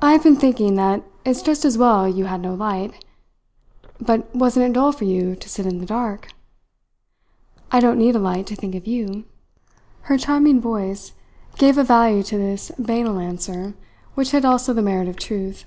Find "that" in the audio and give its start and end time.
0.76-1.00